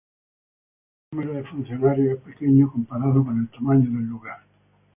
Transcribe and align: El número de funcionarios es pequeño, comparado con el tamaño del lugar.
El 1.11 1.19
número 1.19 1.33
de 1.37 1.43
funcionarios 1.47 2.17
es 2.17 2.23
pequeño, 2.23 2.71
comparado 2.71 3.23
con 3.23 3.37
el 3.37 3.47
tamaño 3.49 3.83
del 3.83 4.07
lugar. 4.09 4.41